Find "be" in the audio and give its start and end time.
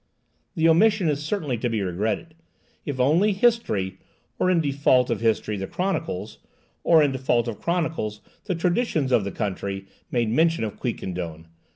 1.69-1.83